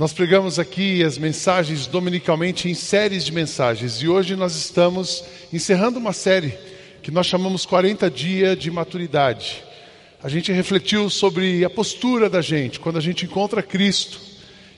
[0.00, 5.22] Nós pregamos aqui as mensagens dominicalmente em séries de mensagens e hoje nós estamos
[5.52, 6.54] encerrando uma série
[7.02, 9.62] que nós chamamos 40 dias de maturidade.
[10.22, 14.18] A gente refletiu sobre a postura da gente quando a gente encontra Cristo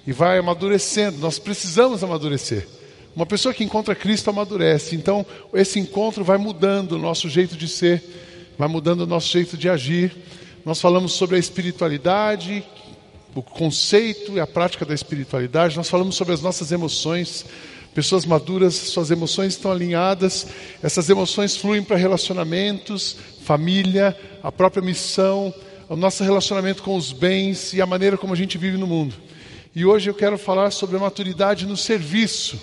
[0.05, 1.19] e vai amadurecendo.
[1.19, 2.67] Nós precisamos amadurecer.
[3.15, 4.97] Uma pessoa que encontra Cristo amadurece.
[4.97, 8.03] Então, esse encontro vai mudando o nosso jeito de ser,
[8.59, 10.17] vai mudando o nosso jeito de agir.
[10.65, 12.65] Nós falamos sobre a espiritualidade,
[13.35, 17.45] o conceito e a prática da espiritualidade, nós falamos sobre as nossas emoções.
[17.95, 20.47] Pessoas maduras, suas emoções estão alinhadas,
[20.83, 25.53] essas emoções fluem para relacionamentos, família, a própria missão,
[25.91, 29.15] o nosso relacionamento com os bens e a maneira como a gente vive no mundo.
[29.75, 32.59] E hoje eu quero falar sobre a maturidade no serviço.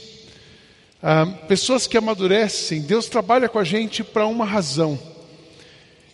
[1.01, 4.99] Ah, pessoas que amadurecem, Deus trabalha com a gente para uma razão.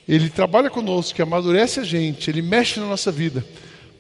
[0.08, 3.46] Ele trabalha conosco, que amadurece a gente, Ele mexe na nossa vida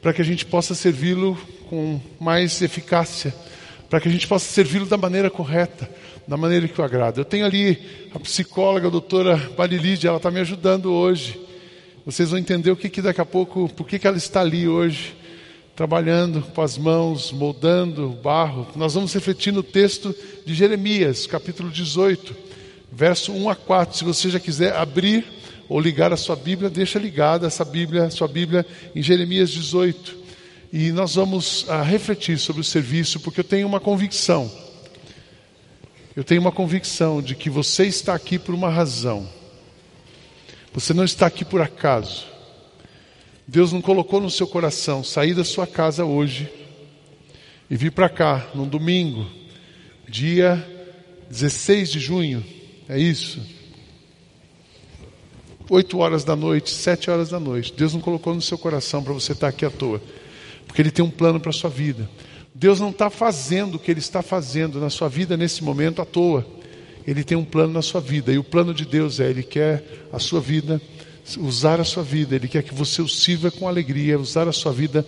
[0.05, 1.35] para que a gente possa servi-lo
[1.67, 3.33] com mais eficácia,
[3.89, 5.89] para que a gente possa servi-lo da maneira correta,
[6.27, 7.19] da maneira que o agrada.
[7.19, 7.79] Eu tenho ali
[8.13, 11.41] a psicóloga, a doutora Marilide, ela está me ajudando hoje.
[12.05, 14.67] Vocês vão entender o que, que daqui a pouco, por que, que ela está ali
[14.67, 15.15] hoje,
[15.75, 18.67] trabalhando com as mãos, moldando o barro.
[18.75, 20.13] Nós vamos refletir no texto
[20.45, 22.35] de Jeremias, capítulo 18,
[22.91, 23.97] verso 1 a 4.
[23.97, 25.25] Se você já quiser abrir
[25.67, 30.15] ou ligar a sua Bíblia, deixa ligada essa Bíblia, sua Bíblia em Jeremias 18.
[30.71, 34.51] E nós vamos ah, refletir sobre o serviço, porque eu tenho uma convicção.
[36.15, 39.27] Eu tenho uma convicção de que você está aqui por uma razão.
[40.73, 42.25] Você não está aqui por acaso.
[43.47, 46.51] Deus não colocou no seu coração sair da sua casa hoje
[47.69, 49.25] e vir para cá num domingo,
[50.07, 50.65] dia
[51.29, 52.43] 16 de junho.
[52.87, 53.41] É isso?
[55.69, 57.73] 8 horas da noite, 7 horas da noite.
[57.75, 60.01] Deus não colocou no seu coração para você estar aqui à toa.
[60.67, 62.09] Porque Ele tem um plano para a sua vida.
[62.53, 66.05] Deus não está fazendo o que Ele está fazendo na sua vida nesse momento à
[66.05, 66.45] toa.
[67.05, 68.31] Ele tem um plano na sua vida.
[68.31, 70.81] E o plano de Deus é: Ele quer a sua vida,
[71.37, 72.35] usar a sua vida.
[72.35, 75.05] Ele quer que você o sirva com alegria, usar a sua vida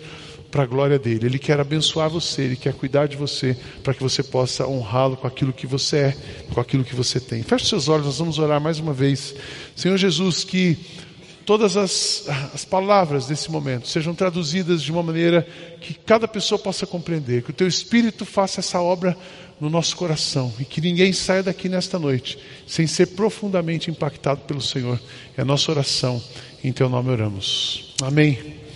[0.51, 1.25] para a glória dele.
[1.25, 5.27] Ele quer abençoar você, ele quer cuidar de você, para que você possa honrá-lo com
[5.27, 6.17] aquilo que você é,
[6.53, 7.43] com aquilo que você tem.
[7.43, 9.35] Feche seus olhos, nós vamos orar mais uma vez.
[9.75, 10.77] Senhor Jesus, que
[11.45, 15.47] todas as, as palavras desse momento sejam traduzidas de uma maneira
[15.79, 19.17] que cada pessoa possa compreender, que o teu Espírito faça essa obra
[19.59, 22.37] no nosso coração e que ninguém saia daqui nesta noite
[22.67, 24.99] sem ser profundamente impactado pelo Senhor.
[25.37, 26.21] É a nossa oração,
[26.63, 27.95] em teu nome oramos.
[28.01, 28.66] Amém.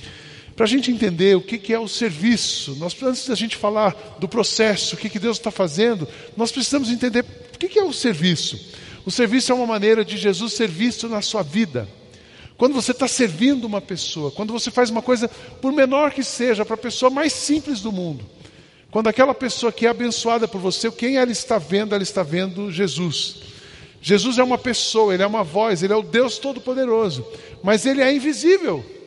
[0.61, 3.95] Para a gente entender o que, que é o serviço, nós, antes da gente falar
[4.19, 6.07] do processo, o que, que Deus está fazendo,
[6.37, 8.63] nós precisamos entender o que, que é o serviço.
[9.03, 11.89] O serviço é uma maneira de Jesus ser visto na sua vida.
[12.59, 16.63] Quando você está servindo uma pessoa, quando você faz uma coisa, por menor que seja,
[16.63, 18.23] para a pessoa mais simples do mundo,
[18.91, 22.71] quando aquela pessoa que é abençoada por você, quem ela está vendo, ela está vendo
[22.71, 23.37] Jesus.
[23.99, 27.25] Jesus é uma pessoa, ele é uma voz, ele é o Deus Todo-Poderoso,
[27.63, 29.00] mas ele é invisível.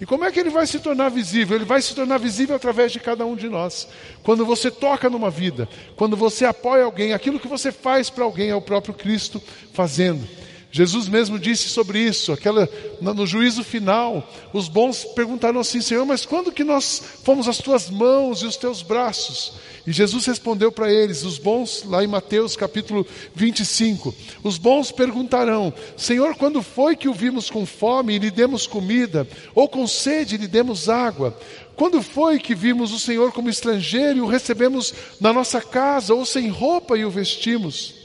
[0.00, 1.56] E como é que ele vai se tornar visível?
[1.56, 3.88] Ele vai se tornar visível através de cada um de nós.
[4.22, 8.50] Quando você toca numa vida, quando você apoia alguém, aquilo que você faz para alguém
[8.50, 9.40] é o próprio Cristo
[9.72, 10.26] fazendo.
[10.74, 12.68] Jesus mesmo disse sobre isso, aquela
[13.00, 17.88] no juízo final, os bons perguntaram assim, Senhor, mas quando que nós fomos as tuas
[17.88, 19.52] mãos e os teus braços?
[19.86, 24.12] E Jesus respondeu para eles, os bons, lá em Mateus capítulo 25,
[24.42, 29.28] os bons perguntarão, Senhor, quando foi que o vimos com fome e lhe demos comida,
[29.54, 31.38] ou com sede e lhe demos água?
[31.76, 36.26] Quando foi que vimos o Senhor como estrangeiro e o recebemos na nossa casa, ou
[36.26, 38.03] sem roupa e o vestimos?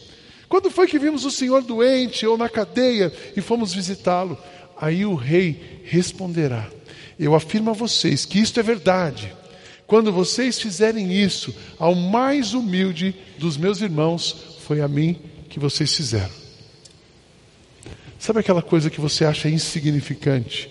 [0.49, 4.35] Quando foi que vimos o Senhor doente ou na cadeia e fomos visitá-lo?
[4.75, 6.67] Aí o rei responderá:
[7.19, 9.31] Eu afirmo a vocês que isto é verdade.
[9.85, 15.93] Quando vocês fizerem isso ao mais humilde dos meus irmãos, foi a mim que vocês
[15.95, 16.29] fizeram.
[18.17, 20.69] Sabe aquela coisa que você acha insignificante,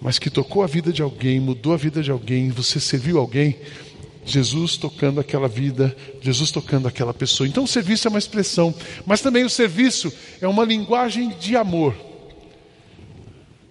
[0.00, 3.56] mas que tocou a vida de alguém, mudou a vida de alguém, você serviu alguém?
[4.28, 7.48] Jesus tocando aquela vida, Jesus tocando aquela pessoa.
[7.48, 8.74] Então o serviço é uma expressão,
[9.06, 11.94] mas também o serviço é uma linguagem de amor.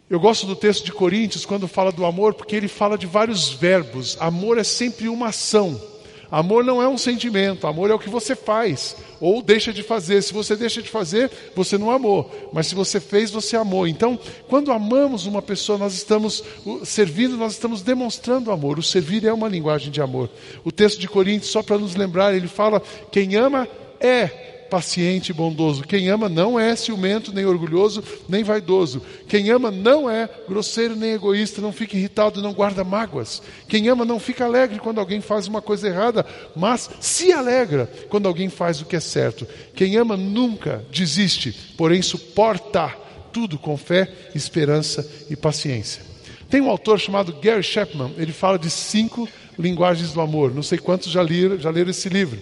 [0.09, 3.49] Eu gosto do texto de Coríntios quando fala do amor, porque ele fala de vários
[3.49, 4.15] verbos.
[4.19, 5.79] Amor é sempre uma ação.
[6.29, 10.21] Amor não é um sentimento, amor é o que você faz ou deixa de fazer.
[10.21, 13.87] Se você deixa de fazer, você não amou, mas se você fez, você amou.
[13.87, 16.43] Então, quando amamos uma pessoa, nós estamos
[16.83, 18.77] servindo, nós estamos demonstrando amor.
[18.77, 20.29] O servir é uma linguagem de amor.
[20.63, 22.81] O texto de Coríntios, só para nos lembrar, ele fala:
[23.11, 23.67] quem ama
[23.99, 25.83] é paciente e bondoso.
[25.83, 29.01] Quem ama não é ciumento, nem orgulhoso, nem vaidoso.
[29.27, 33.41] Quem ama não é grosseiro nem egoísta, não fica irritado, não guarda mágoas.
[33.67, 36.25] Quem ama não fica alegre quando alguém faz uma coisa errada,
[36.55, 39.47] mas se alegra quando alguém faz o que é certo.
[39.75, 42.93] Quem ama nunca desiste, porém suporta
[43.31, 46.01] tudo com fé, esperança e paciência.
[46.49, 49.27] Tem um autor chamado Gary Chapman, ele fala de cinco
[49.59, 50.53] linguagens do amor.
[50.53, 52.39] Não sei quantos já leram, já leram esse livro.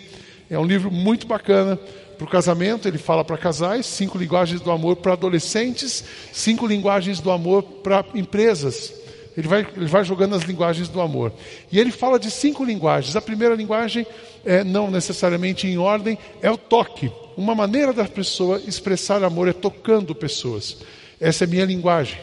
[0.50, 1.80] É um livro muito bacana
[2.16, 7.20] para o casamento, ele fala para casais, cinco linguagens do amor para adolescentes, cinco linguagens
[7.20, 8.94] do amor para empresas.
[9.38, 11.34] Ele vai, ele vai jogando as linguagens do amor.
[11.72, 13.16] E ele fala de cinco linguagens.
[13.16, 14.08] A primeira linguagem,
[14.46, 17.12] é, não necessariamente em ordem, é o toque.
[17.36, 20.78] Uma maneira da pessoa expressar amor é tocando pessoas.
[21.20, 22.18] Essa é minha linguagem.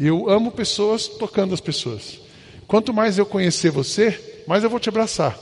[0.00, 2.18] Eu amo pessoas tocando as pessoas.
[2.66, 5.38] Quanto mais eu conhecer você, mais eu vou te abraçar.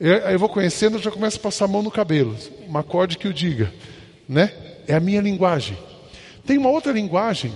[0.00, 2.36] Eu, eu vou conhecendo, eu já começo a passar a mão no cabelo.
[2.66, 3.72] Uma acorde que o diga.
[4.28, 4.52] Né?
[4.86, 5.76] É a minha linguagem.
[6.46, 7.52] Tem uma outra linguagem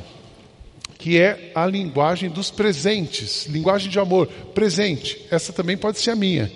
[0.99, 5.27] que é a linguagem dos presentes, linguagem de amor, presente.
[5.33, 6.53] Essa também pode ser a minha.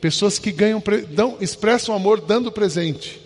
[0.00, 0.80] Pessoas que ganham,
[1.10, 3.20] dão, expressam amor dando presente.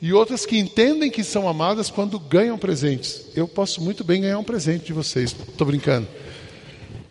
[0.00, 3.26] E outras que entendem que são amadas quando ganham presentes.
[3.36, 5.36] Eu posso muito bem ganhar um presente de vocês.
[5.48, 6.08] Estou brincando.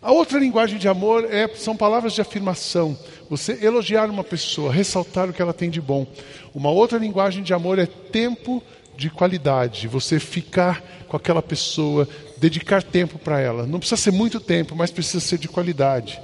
[0.04, 2.94] A outra linguagem de amor é, são palavras de afirmação.
[3.30, 6.06] Você elogiar uma pessoa, ressaltar o que ela tem de bom.
[6.54, 8.62] Uma outra linguagem de amor é tempo
[8.98, 9.88] de qualidade.
[9.88, 12.06] Você ficar com aquela pessoa,
[12.36, 13.66] dedicar tempo para ela.
[13.66, 16.20] Não precisa ser muito tempo, mas precisa ser de qualidade.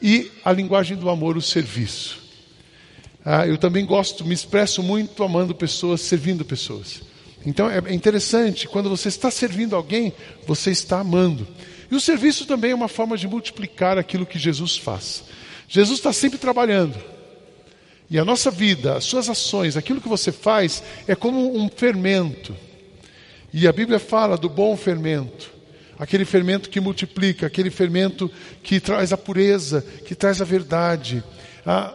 [0.00, 2.22] E a linguagem do amor, o serviço.
[3.22, 7.02] Ah, eu também gosto, me expresso muito amando pessoas, servindo pessoas.
[7.44, 10.14] Então é interessante, quando você está servindo alguém,
[10.46, 11.46] você está amando.
[11.90, 15.24] E o serviço também é uma forma de multiplicar aquilo que Jesus faz.
[15.68, 16.96] Jesus está sempre trabalhando.
[18.10, 22.56] E a nossa vida, as suas ações, aquilo que você faz, é como um fermento.
[23.52, 25.50] E a Bíblia fala do bom fermento,
[25.98, 28.30] aquele fermento que multiplica, aquele fermento
[28.62, 31.22] que traz a pureza, que traz a verdade.
[31.64, 31.94] Ah,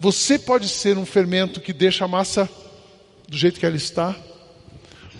[0.00, 2.48] você pode ser um fermento que deixa a massa
[3.28, 4.14] do jeito que ela está,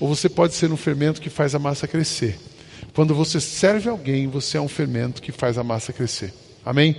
[0.00, 2.38] ou você pode ser um fermento que faz a massa crescer.
[2.94, 6.32] Quando você serve alguém, você é um fermento que faz a massa crescer.
[6.64, 6.96] Amém?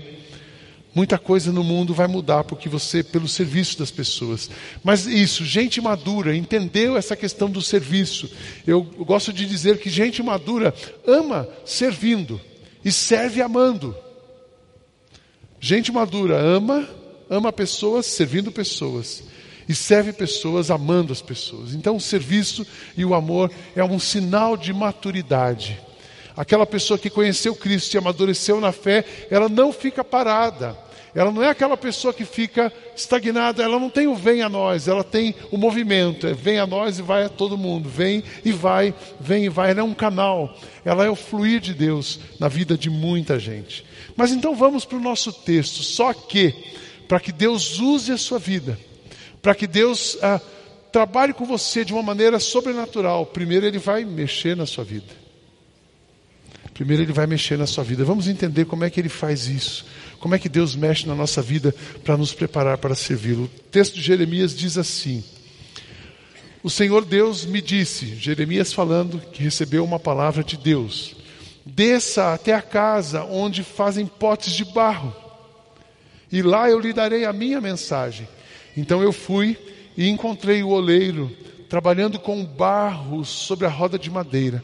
[0.94, 4.50] Muita coisa no mundo vai mudar porque você, pelo serviço das pessoas.
[4.82, 8.30] Mas isso, gente madura, entendeu essa questão do serviço.
[8.66, 10.74] Eu gosto de dizer que gente madura
[11.06, 12.40] ama servindo
[12.84, 13.94] e serve amando.
[15.60, 16.88] Gente madura ama,
[17.30, 19.24] ama pessoas, servindo pessoas.
[19.68, 21.74] E serve pessoas amando as pessoas.
[21.74, 22.66] Então o serviço
[22.96, 25.78] e o amor é um sinal de maturidade.
[26.36, 30.78] Aquela pessoa que conheceu Cristo e amadureceu na fé, ela não fica parada
[31.16, 34.90] ela não é aquela pessoa que fica estagnada, ela não tem o vem a nós,
[34.90, 38.52] ela tem o movimento, é vem a nós e vai a todo mundo, vem e
[38.52, 39.72] vai, vem e vai.
[39.72, 40.54] Ela é um canal,
[40.84, 43.86] ela é o fluir de Deus na vida de muita gente.
[44.18, 46.54] Mas então vamos para o nosso texto, só que,
[47.08, 48.78] para que Deus use a sua vida,
[49.42, 50.42] para que Deus ah,
[50.92, 55.25] trabalhe com você de uma maneira sobrenatural, primeiro Ele vai mexer na sua vida.
[56.76, 58.04] Primeiro Ele vai mexer na sua vida.
[58.04, 59.86] Vamos entender como é que Ele faz isso.
[60.20, 61.74] Como é que Deus mexe na nossa vida
[62.04, 63.46] para nos preparar para servi-lo?
[63.46, 65.24] O texto de Jeremias diz assim:
[66.62, 71.16] O Senhor Deus me disse, Jeremias falando que recebeu uma palavra de Deus:
[71.66, 75.16] Desça até a casa onde fazem potes de barro,
[76.30, 78.28] e lá eu lhe darei a minha mensagem.
[78.76, 79.58] Então eu fui
[79.96, 81.32] e encontrei o oleiro
[81.70, 84.62] trabalhando com barro sobre a roda de madeira.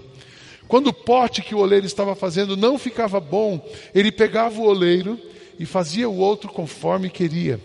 [0.72, 3.60] Quando o pote que o oleiro estava fazendo não ficava bom,
[3.94, 5.20] ele pegava o oleiro
[5.60, 7.60] e fazia o outro conforme queria.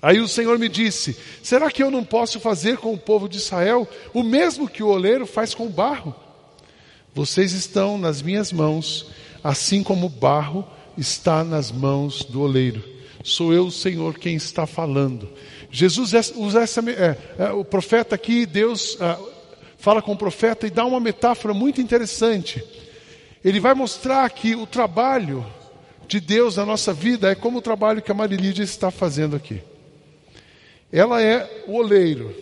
[0.00, 3.36] Aí o Senhor me disse: Será que eu não posso fazer com o povo de
[3.36, 6.14] Israel o mesmo que o oleiro faz com o barro?
[7.14, 9.10] Vocês estão nas minhas mãos,
[9.44, 12.82] assim como o barro está nas mãos do oleiro.
[13.22, 15.28] Sou eu, o Senhor, quem está falando.
[15.70, 16.80] Jesus é, usa essa.
[16.88, 19.37] É, é, o profeta aqui, Deus é,
[19.78, 22.62] fala com o profeta e dá uma metáfora muito interessante.
[23.44, 25.46] Ele vai mostrar que o trabalho
[26.06, 29.62] de Deus na nossa vida é como o trabalho que a Marilídia está fazendo aqui.
[30.92, 32.34] Ela é o oleiro,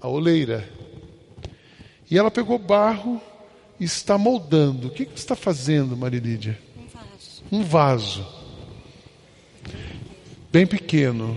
[0.00, 0.68] a oleira.
[2.10, 3.20] E ela pegou barro
[3.80, 4.88] e está moldando.
[4.88, 6.58] O que, que está fazendo, Marilídia?
[6.76, 7.44] Um vaso.
[7.50, 8.26] Um vaso.
[10.52, 11.36] Bem pequeno.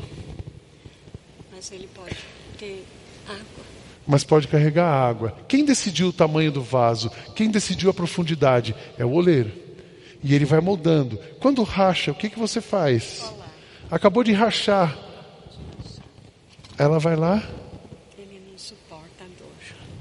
[1.53, 2.17] Mas ele pode
[2.60, 2.86] ter
[3.27, 3.65] água.
[4.08, 5.36] Mas pode carregar água.
[5.48, 7.12] Quem decidiu o tamanho do vaso?
[7.36, 8.75] Quem decidiu a profundidade?
[8.98, 9.51] É o oleiro.
[10.24, 11.17] E ele vai moldando.
[11.39, 13.34] Quando racha, o que, que você faz?
[13.89, 14.98] Acabou de rachar.
[16.77, 17.44] Ela vai lá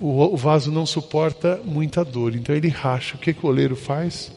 [0.00, 3.16] o, o vaso não suporta muita dor, então ele racha.
[3.16, 4.33] O que, que o oleiro faz?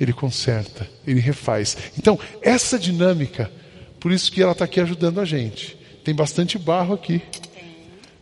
[0.00, 1.76] Ele conserta, ele refaz.
[1.98, 3.50] Então, essa dinâmica,
[3.98, 5.76] por isso que ela está aqui ajudando a gente.
[6.04, 7.20] Tem bastante barro aqui,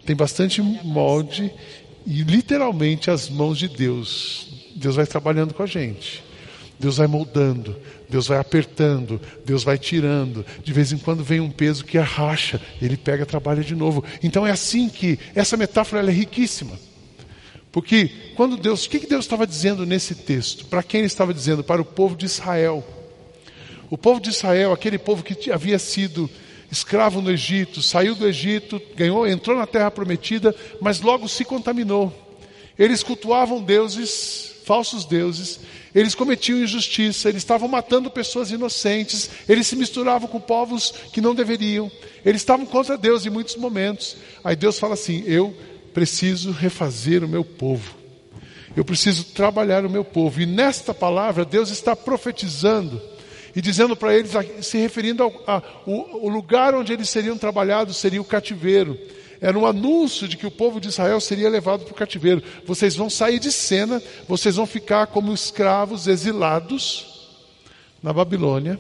[0.06, 1.52] tem bastante molde,
[2.06, 4.46] e literalmente as mãos de Deus.
[4.76, 6.25] Deus vai trabalhando com a gente.
[6.78, 7.75] Deus vai moldando,
[8.08, 10.44] Deus vai apertando, Deus vai tirando.
[10.62, 14.04] De vez em quando vem um peso que arracha, ele pega, trabalha de novo.
[14.22, 16.78] Então é assim que essa metáfora é riquíssima.
[17.72, 20.66] Porque quando Deus, o que Deus estava dizendo nesse texto?
[20.66, 21.64] Para quem ele estava dizendo?
[21.64, 22.86] Para o povo de Israel.
[23.90, 26.28] O povo de Israel, aquele povo que havia sido
[26.70, 32.12] escravo no Egito, saiu do Egito, ganhou, entrou na terra prometida, mas logo se contaminou.
[32.78, 35.61] Eles cultuavam deuses, falsos deuses,
[35.94, 41.35] eles cometiam injustiça, eles estavam matando pessoas inocentes, eles se misturavam com povos que não
[41.35, 41.90] deveriam,
[42.25, 44.16] eles estavam contra Deus em muitos momentos.
[44.44, 45.56] Aí Deus fala assim: Eu
[45.94, 47.94] preciso refazer o meu povo,
[48.76, 50.42] eu preciso trabalhar o meu povo.
[50.42, 53.00] E nesta palavra, Deus está profetizando
[53.56, 58.25] e dizendo para eles, se referindo ao, ao lugar onde eles seriam trabalhados, seria o
[58.25, 58.96] cativeiro
[59.40, 62.42] era um anúncio de que o povo de Israel seria levado para o cativeiro.
[62.64, 67.06] Vocês vão sair de cena, vocês vão ficar como escravos exilados
[68.02, 68.78] na Babilônia,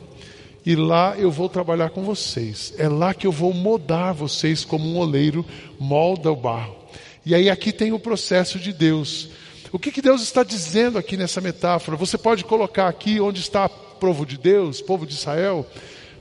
[0.64, 2.74] e lá eu vou trabalhar com vocês.
[2.78, 5.44] É lá que eu vou moldar vocês como um oleiro
[5.78, 6.76] molda o barro.
[7.24, 9.28] E aí aqui tem o processo de Deus.
[9.72, 11.96] O que, que Deus está dizendo aqui nessa metáfora?
[11.96, 15.66] Você pode colocar aqui onde está o povo de Deus, povo de Israel,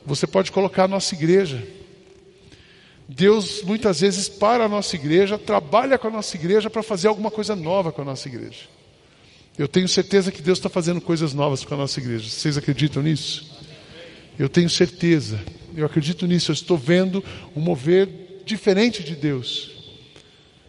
[0.05, 1.65] você pode colocar a nossa igreja.
[3.07, 7.29] Deus muitas vezes para a nossa igreja, trabalha com a nossa igreja para fazer alguma
[7.29, 8.75] coisa nova com a nossa igreja.
[9.57, 12.29] Eu tenho certeza que Deus está fazendo coisas novas com a nossa igreja.
[12.29, 13.49] Vocês acreditam nisso?
[14.37, 15.39] Eu tenho certeza.
[15.75, 16.51] Eu acredito nisso.
[16.51, 17.23] Eu estou vendo
[17.55, 18.09] um mover
[18.45, 19.71] diferente de Deus.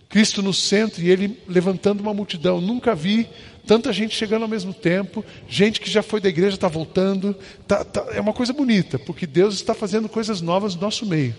[0.08, 2.60] Cristo no centro e Ele levantando uma multidão.
[2.60, 3.28] Nunca vi
[3.66, 5.24] tanta gente chegando ao mesmo tempo.
[5.48, 7.36] Gente que já foi da igreja está voltando.
[7.66, 11.34] Tá, tá, é uma coisa bonita, porque Deus está fazendo coisas novas no nosso meio.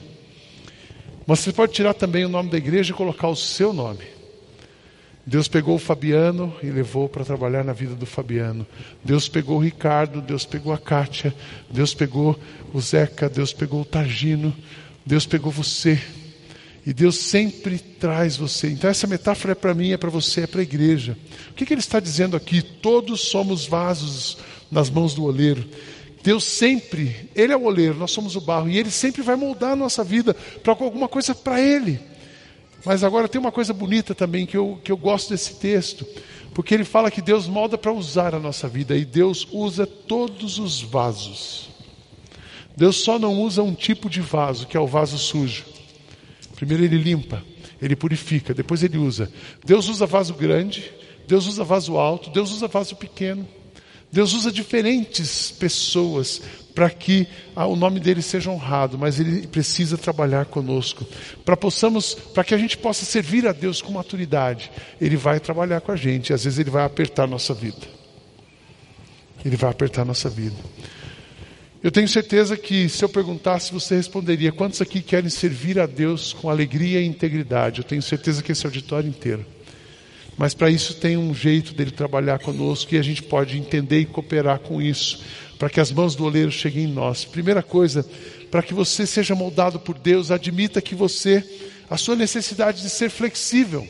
[1.26, 4.18] Mas você pode tirar também o nome da igreja e colocar o seu nome.
[5.26, 8.66] Deus pegou o Fabiano e levou para trabalhar na vida do Fabiano.
[9.04, 11.36] Deus pegou o Ricardo, Deus pegou a Kátia,
[11.70, 12.40] Deus pegou
[12.74, 14.56] o Zeca, Deus pegou o Targino,
[15.06, 16.02] Deus pegou você.
[16.88, 18.70] E Deus sempre traz você.
[18.70, 21.18] Então essa metáfora é para mim, é para você, é para a igreja.
[21.50, 22.62] O que, que ele está dizendo aqui?
[22.62, 24.38] Todos somos vasos
[24.72, 25.66] nas mãos do oleiro.
[26.24, 29.72] Deus sempre, Ele é o oleiro, nós somos o barro, e Ele sempre vai moldar
[29.72, 32.00] a nossa vida para alguma coisa para Ele.
[32.86, 36.08] Mas agora tem uma coisa bonita também que eu, que eu gosto desse texto,
[36.54, 40.58] porque ele fala que Deus molda para usar a nossa vida, e Deus usa todos
[40.58, 41.68] os vasos.
[42.78, 45.77] Deus só não usa um tipo de vaso, que é o vaso sujo.
[46.58, 47.44] Primeiro ele limpa,
[47.80, 49.32] ele purifica, depois ele usa.
[49.64, 50.92] Deus usa vaso grande,
[51.28, 53.48] Deus usa vaso alto, Deus usa vaso pequeno.
[54.12, 56.42] Deus usa diferentes pessoas
[56.74, 61.06] para que o nome dele seja honrado, mas ele precisa trabalhar conosco
[61.44, 64.72] para possamos, para que a gente possa servir a Deus com maturidade.
[65.00, 67.86] Ele vai trabalhar com a gente, às vezes ele vai apertar nossa vida.
[69.46, 70.56] Ele vai apertar nossa vida.
[71.84, 76.34] Eu tenho certeza que se eu perguntasse, você responderia: quantos aqui querem servir a Deus
[76.34, 77.80] com alegria e integridade?
[77.80, 79.46] Eu tenho certeza que esse auditório inteiro.
[80.38, 84.06] Mas para isso tem um jeito dele trabalhar conosco e a gente pode entender e
[84.06, 85.24] cooperar com isso,
[85.58, 87.26] para que as mãos do oleiro cheguem em nós.
[87.26, 88.06] Primeira coisa,
[88.52, 91.44] para que você seja moldado por Deus, admita que você,
[91.90, 93.88] a sua necessidade de ser flexível.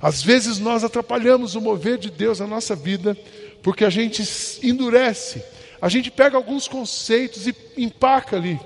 [0.00, 3.16] Às vezes nós atrapalhamos o mover de Deus na nossa vida,
[3.62, 4.22] porque a gente
[4.62, 5.42] endurece,
[5.80, 8.58] a gente pega alguns conceitos e empaca ali.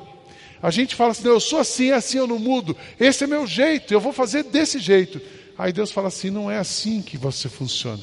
[0.63, 2.77] A gente fala assim: eu sou assim, é assim, eu não mudo.
[2.99, 5.21] Esse é meu jeito, eu vou fazer desse jeito.
[5.59, 8.03] Aí Deus fala assim: não é assim que você funciona.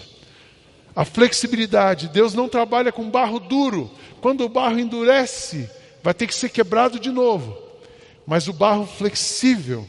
[0.95, 3.91] A flexibilidade, Deus não trabalha com barro duro.
[4.19, 5.69] Quando o barro endurece,
[6.01, 7.55] vai ter que ser quebrado de novo.
[8.25, 9.87] Mas o barro flexível,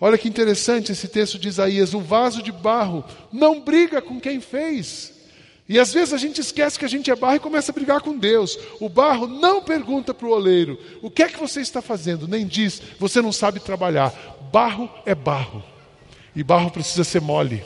[0.00, 4.40] olha que interessante esse texto de Isaías: o vaso de barro não briga com quem
[4.40, 5.17] fez.
[5.68, 8.00] E às vezes a gente esquece que a gente é barro e começa a brigar
[8.00, 8.58] com Deus.
[8.80, 12.26] O barro não pergunta para o oleiro: o que é que você está fazendo?
[12.26, 14.12] Nem diz, você não sabe trabalhar.
[14.50, 15.62] Barro é barro.
[16.34, 17.62] E barro precisa ser mole.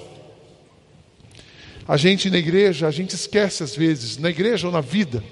[1.86, 5.22] A gente na igreja, a gente esquece às vezes, na igreja ou na vida,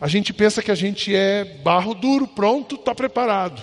[0.00, 3.62] a gente pensa que a gente é barro duro, pronto, está preparado.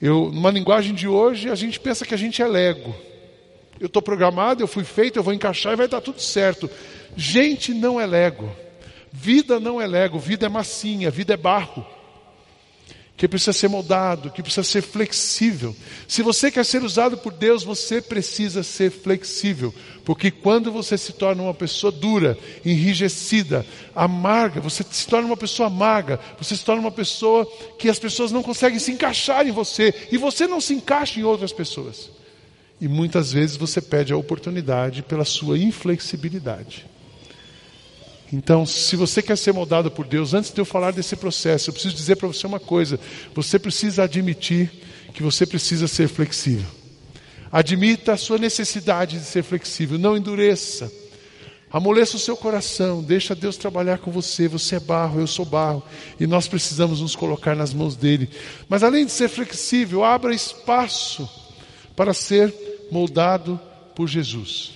[0.00, 2.94] Eu, numa linguagem de hoje, a gente pensa que a gente é lego.
[3.80, 6.68] Eu estou programado, eu fui feito, eu vou encaixar e vai dar tudo certo.
[7.20, 8.48] Gente não é lego.
[9.12, 11.84] Vida não é lego, vida é massinha, vida é barro.
[13.16, 15.74] que precisa ser moldado, que precisa ser flexível.
[16.06, 21.12] Se você quer ser usado por Deus, você precisa ser flexível, porque quando você se
[21.12, 26.80] torna uma pessoa dura, enrijecida, amarga, você se torna uma pessoa amarga, você se torna
[26.80, 27.44] uma pessoa
[27.76, 31.24] que as pessoas não conseguem se encaixar em você e você não se encaixa em
[31.24, 32.12] outras pessoas.
[32.80, 36.86] E muitas vezes você perde a oportunidade pela sua inflexibilidade.
[38.32, 41.72] Então, se você quer ser moldado por Deus, antes de eu falar desse processo, eu
[41.72, 43.00] preciso dizer para você uma coisa:
[43.34, 44.70] você precisa admitir
[45.14, 46.66] que você precisa ser flexível.
[47.50, 50.92] Admita a sua necessidade de ser flexível, não endureça.
[51.70, 54.48] Amoleça o seu coração, deixa Deus trabalhar com você.
[54.48, 55.82] Você é barro, eu sou barro,
[56.20, 58.28] e nós precisamos nos colocar nas mãos dele.
[58.68, 61.28] Mas além de ser flexível, abra espaço
[61.96, 62.54] para ser
[62.90, 63.60] moldado
[63.94, 64.72] por Jesus.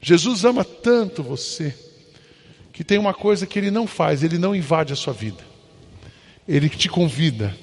[0.00, 1.74] Jesus ama tanto você
[2.80, 5.44] que tem uma coisa que ele não faz, ele não invade a sua vida.
[6.48, 7.54] Ele te convida,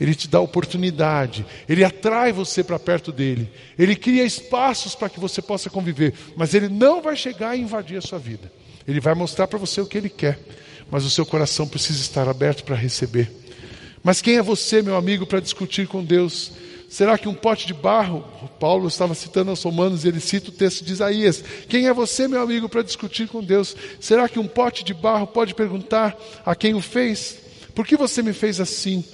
[0.00, 5.18] ele te dá oportunidade, ele atrai você para perto dele, ele cria espaços para que
[5.18, 8.52] você possa conviver, mas ele não vai chegar e invadir a sua vida.
[8.86, 10.38] Ele vai mostrar para você o que ele quer,
[10.88, 13.28] mas o seu coração precisa estar aberto para receber.
[14.04, 16.52] Mas quem é você, meu amigo, para discutir com Deus?
[16.90, 18.24] Será que um pote de barro,
[18.58, 21.42] Paulo estava citando aos romanos, e ele cita o texto de Isaías.
[21.68, 23.76] Quem é você, meu amigo, para discutir com Deus?
[24.00, 27.38] Será que um pote de barro pode perguntar a quem o fez?
[27.76, 29.04] Por que você me fez assim?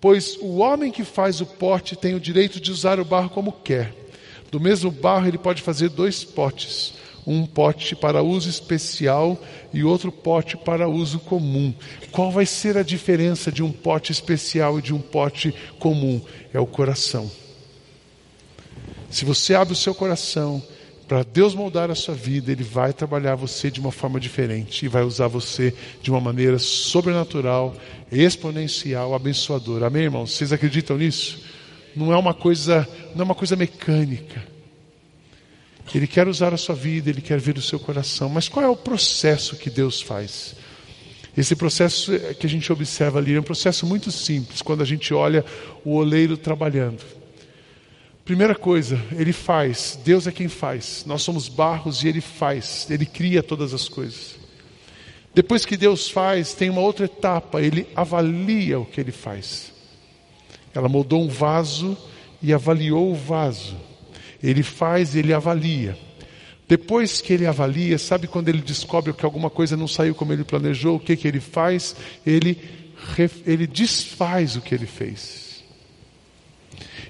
[0.00, 3.50] Pois o homem que faz o pote tem o direito de usar o barro como
[3.50, 3.92] quer.
[4.52, 6.97] Do mesmo barro ele pode fazer dois potes
[7.28, 9.38] um pote para uso especial
[9.72, 11.74] e outro pote para uso comum.
[12.10, 16.22] Qual vai ser a diferença de um pote especial e de um pote comum?
[16.54, 17.30] É o coração.
[19.10, 20.62] Se você abre o seu coração
[21.06, 24.88] para Deus moldar a sua vida, Ele vai trabalhar você de uma forma diferente e
[24.88, 27.74] vai usar você de uma maneira sobrenatural,
[28.10, 29.86] exponencial, abençoadora.
[29.86, 30.32] Amém, irmãos?
[30.32, 31.42] Vocês acreditam nisso?
[31.94, 34.57] Não é uma coisa, não é uma coisa mecânica.
[35.94, 38.28] Ele quer usar a sua vida, ele quer ver o seu coração.
[38.28, 40.54] Mas qual é o processo que Deus faz?
[41.36, 45.14] Esse processo que a gente observa ali é um processo muito simples, quando a gente
[45.14, 45.44] olha
[45.84, 47.02] o oleiro trabalhando.
[48.24, 51.04] Primeira coisa, ele faz, Deus é quem faz.
[51.06, 54.36] Nós somos barros e ele faz, ele cria todas as coisas.
[55.34, 59.72] Depois que Deus faz, tem uma outra etapa, ele avalia o que ele faz.
[60.74, 61.96] Ela moldou um vaso
[62.42, 63.76] e avaliou o vaso.
[64.42, 65.96] Ele faz, ele avalia.
[66.68, 70.44] Depois que ele avalia, sabe quando ele descobre que alguma coisa não saiu como ele
[70.44, 71.96] planejou, o que, que ele faz?
[72.26, 72.58] Ele,
[73.46, 75.64] ele desfaz o que ele fez.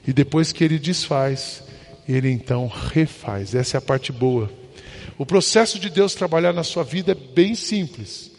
[0.07, 1.63] E depois que ele desfaz,
[2.09, 3.55] ele então refaz.
[3.55, 4.51] Essa é a parte boa.
[5.19, 8.31] O processo de Deus trabalhar na sua vida é bem simples.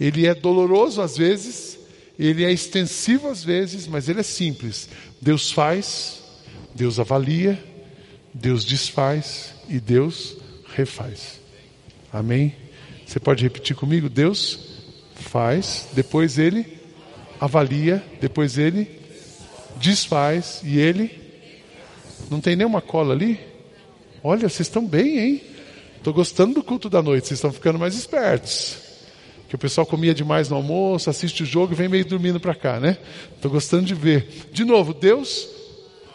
[0.00, 1.78] Ele é doloroso às vezes,
[2.18, 4.88] ele é extensivo às vezes, mas ele é simples.
[5.20, 6.22] Deus faz,
[6.74, 7.62] Deus avalia,
[8.38, 10.36] Deus desfaz e Deus
[10.74, 11.40] refaz.
[12.12, 12.54] Amém?
[13.06, 14.10] Você pode repetir comigo?
[14.10, 14.58] Deus
[15.14, 16.78] faz, depois ele
[17.40, 19.00] avalia, depois ele
[19.76, 21.18] desfaz e ele.
[22.30, 23.40] Não tem nenhuma cola ali?
[24.22, 25.42] Olha, vocês estão bem, hein?
[25.96, 28.76] Estou gostando do culto da noite, vocês estão ficando mais espertos.
[29.48, 32.54] Que o pessoal comia demais no almoço, assiste o jogo e vem meio dormindo para
[32.54, 32.98] cá, né?
[33.34, 34.46] Estou gostando de ver.
[34.52, 35.48] De novo, Deus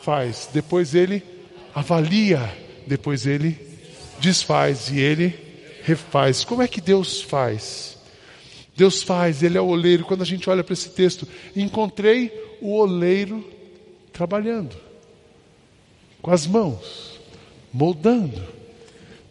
[0.01, 1.40] faz, depois ele
[1.73, 2.51] avalia,
[2.85, 3.57] depois ele
[4.19, 5.33] desfaz e ele
[5.83, 6.43] refaz.
[6.43, 7.97] Como é que Deus faz?
[8.75, 10.05] Deus faz, Ele é o oleiro.
[10.05, 12.31] Quando a gente olha para esse texto, encontrei
[12.61, 13.47] o oleiro
[14.13, 14.75] trabalhando,
[16.21, 17.19] com as mãos,
[17.71, 18.41] moldando.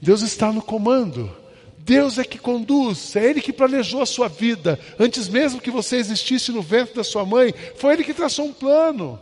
[0.00, 1.36] Deus está no comando.
[1.78, 4.78] Deus é que conduz, é Ele que planejou a sua vida.
[4.98, 8.52] Antes mesmo que você existisse no ventre da sua mãe, foi Ele que traçou um
[8.52, 9.18] plano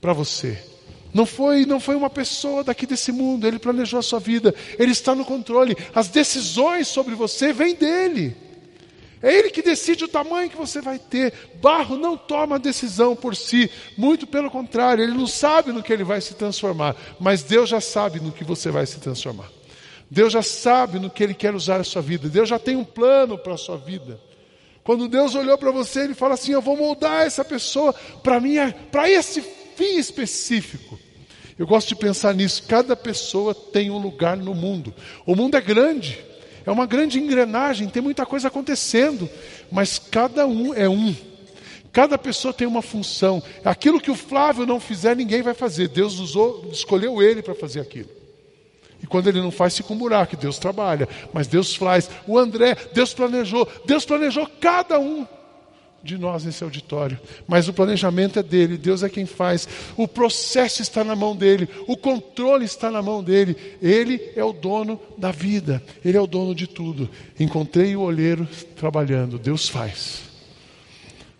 [0.00, 0.58] para você.
[1.16, 4.92] Não foi, não foi uma pessoa daqui desse mundo, ele planejou a sua vida, ele
[4.92, 5.74] está no controle.
[5.94, 8.36] As decisões sobre você vêm dele.
[9.22, 11.32] É ele que decide o tamanho que você vai ter.
[11.54, 16.04] Barro não toma decisão por si, muito pelo contrário, ele não sabe no que ele
[16.04, 19.50] vai se transformar, mas Deus já sabe no que você vai se transformar.
[20.10, 22.28] Deus já sabe no que ele quer usar a sua vida.
[22.28, 24.20] Deus já tem um plano para a sua vida.
[24.84, 28.56] Quando Deus olhou para você, ele fala assim: "Eu vou moldar essa pessoa para mim,
[28.92, 31.05] para esse fim específico".
[31.58, 32.64] Eu gosto de pensar nisso.
[32.68, 34.94] Cada pessoa tem um lugar no mundo.
[35.24, 36.22] O mundo é grande,
[36.64, 39.28] é uma grande engrenagem, tem muita coisa acontecendo,
[39.70, 41.14] mas cada um é um.
[41.92, 43.42] Cada pessoa tem uma função.
[43.64, 45.88] Aquilo que o Flávio não fizer, ninguém vai fazer.
[45.88, 48.10] Deus usou, escolheu ele para fazer aquilo.
[49.02, 50.36] E quando ele não faz, fica um buraco.
[50.36, 52.10] Deus trabalha, mas Deus faz.
[52.26, 53.66] O André, Deus planejou.
[53.86, 55.26] Deus planejou cada um
[56.06, 59.68] de nós nesse auditório, mas o planejamento é dele, Deus é quem faz.
[59.96, 63.56] O processo está na mão dele, o controle está na mão dele.
[63.82, 67.10] Ele é o dono da vida, ele é o dono de tudo.
[67.38, 70.22] Encontrei o olheiro trabalhando, Deus faz.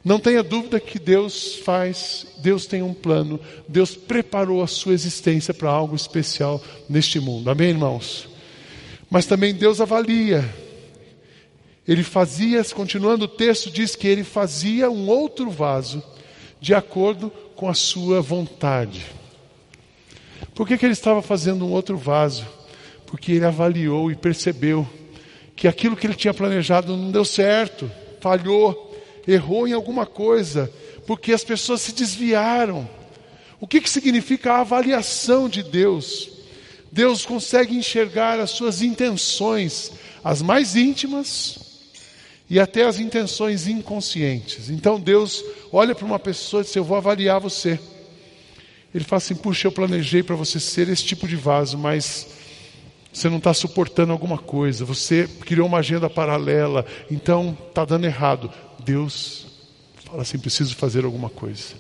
[0.05, 5.53] Não tenha dúvida que Deus faz, Deus tem um plano, Deus preparou a sua existência
[5.53, 7.51] para algo especial neste mundo.
[7.51, 8.29] Amém, irmãos?
[9.11, 10.45] Mas também Deus avalia
[11.87, 16.03] ele fazia, continuando o texto, diz que ele fazia um outro vaso
[16.61, 19.07] de acordo com a sua vontade.
[20.55, 22.47] Por que, que ele estava fazendo um outro vaso?
[23.07, 24.87] Porque ele avaliou e percebeu
[25.55, 28.95] que aquilo que ele tinha planejado não deu certo, falhou,
[29.27, 30.73] errou em alguma coisa,
[31.07, 32.89] porque as pessoas se desviaram.
[33.61, 36.31] O que, que significa a avaliação de Deus?
[36.91, 41.66] Deus consegue enxergar as suas intenções, as mais íntimas,
[42.49, 44.71] e até as intenções inconscientes.
[44.71, 47.79] Então Deus olha para uma pessoa e diz: Eu vou avaliar você.
[48.95, 52.29] Ele fala assim: Puxa, eu planejei para você ser esse tipo de vaso, mas
[53.13, 58.51] você não está suportando alguma coisa, você criou uma agenda paralela, então está dando errado.
[58.85, 59.47] Deus
[60.05, 61.75] fala assim: Preciso fazer alguma coisa.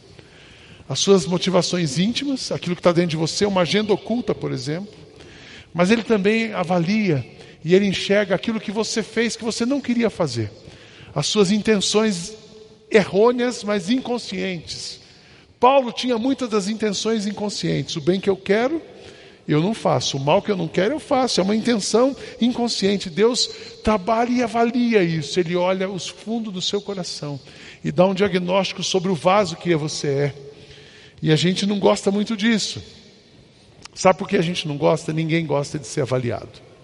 [0.89, 4.93] As suas motivações íntimas, aquilo que está dentro de você, uma agenda oculta, por exemplo,
[5.75, 7.36] mas Ele também avalia
[7.67, 10.53] e ele enxerga aquilo que você fez que você não queria fazer.
[11.13, 12.33] As suas intenções
[12.89, 15.01] errôneas, mas inconscientes.
[15.59, 17.97] Paulo tinha muitas das intenções inconscientes.
[17.97, 18.81] O bem que eu quero,
[19.49, 20.17] eu não faço.
[20.17, 21.41] O mal que eu não quero, eu faço.
[21.41, 23.11] É uma intenção inconsciente.
[23.11, 23.51] Deus
[23.83, 25.41] trabalha e avalia isso.
[25.41, 27.41] Ele olha os fundos do seu coração
[27.83, 30.35] e dá um diagnóstico sobre o vaso que você é.
[31.21, 32.81] E a gente não gosta muito disso.
[33.93, 35.13] Sabe por que a gente não gosta?
[35.13, 36.76] Ninguém gosta de ser avaliado.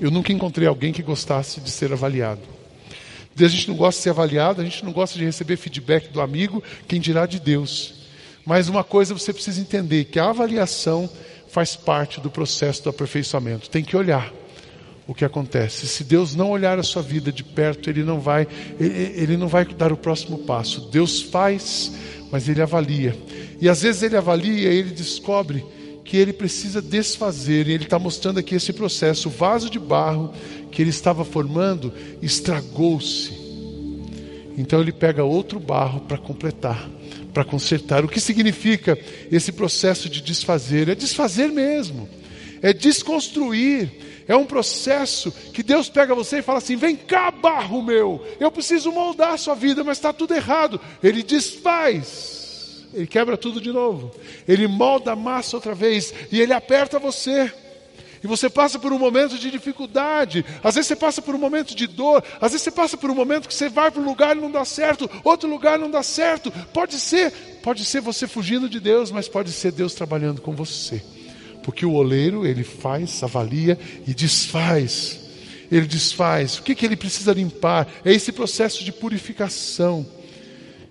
[0.00, 2.40] Eu nunca encontrei alguém que gostasse de ser avaliado.
[3.38, 6.20] A gente não gosta de ser avaliado, a gente não gosta de receber feedback do
[6.20, 7.94] amigo, quem dirá de Deus.
[8.44, 11.08] Mas uma coisa você precisa entender, que a avaliação
[11.48, 13.70] faz parte do processo do aperfeiçoamento.
[13.70, 14.32] Tem que olhar
[15.06, 15.86] o que acontece.
[15.86, 18.46] Se Deus não olhar a sua vida de perto, ele não vai,
[18.78, 20.88] ele, não vai dar o próximo passo.
[20.90, 21.92] Deus faz,
[22.30, 23.16] mas ele avalia.
[23.60, 25.64] E às vezes ele avalia e ele descobre
[26.10, 29.28] que ele precisa desfazer, e ele está mostrando aqui esse processo.
[29.28, 30.34] O vaso de barro
[30.68, 33.30] que ele estava formando estragou-se.
[34.58, 36.90] Então ele pega outro barro para completar,
[37.32, 38.04] para consertar.
[38.04, 38.98] O que significa
[39.30, 40.88] esse processo de desfazer?
[40.88, 42.08] É desfazer mesmo,
[42.60, 43.92] é desconstruir.
[44.26, 48.50] É um processo que Deus pega você e fala assim: vem cá, barro meu, eu
[48.50, 50.80] preciso moldar a sua vida, mas está tudo errado.
[51.04, 52.39] Ele desfaz
[52.92, 54.10] ele quebra tudo de novo.
[54.46, 57.52] Ele molda a massa outra vez e ele aperta você.
[58.22, 61.74] E você passa por um momento de dificuldade, às vezes você passa por um momento
[61.74, 64.36] de dor, às vezes você passa por um momento que você vai para um lugar
[64.36, 66.52] e não dá certo, outro lugar não dá certo.
[66.72, 71.02] Pode ser, pode ser você fugindo de Deus, mas pode ser Deus trabalhando com você.
[71.62, 75.18] Porque o oleiro, ele faz, avalia e desfaz.
[75.72, 76.58] Ele desfaz.
[76.58, 77.88] O que, que ele precisa limpar?
[78.04, 80.06] É esse processo de purificação.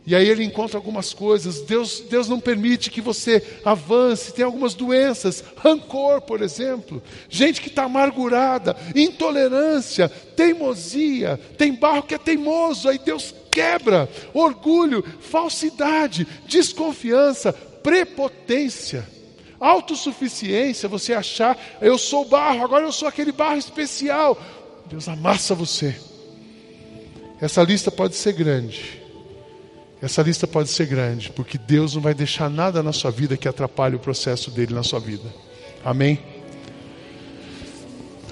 [0.10, 1.62] E aí ele encontra algumas coisas.
[1.62, 4.34] Deus, Deus não permite que você avance.
[4.34, 7.00] Tem algumas doenças, rancor, por exemplo.
[7.30, 11.40] Gente que está amargurada, intolerância, teimosia.
[11.60, 14.10] Tem barro que é teimoso, aí Deus quebra.
[14.34, 19.08] Orgulho, falsidade, desconfiança, prepotência.
[19.60, 24.42] Autossuficiência, você achar, eu sou barro, agora eu sou aquele barro especial.
[24.88, 25.96] Deus amassa você.
[27.40, 28.99] Essa lista pode ser grande.
[30.02, 33.48] Essa lista pode ser grande, porque Deus não vai deixar nada na sua vida que
[33.48, 35.34] atrapalhe o processo dele na sua vida.
[35.84, 36.20] Amém?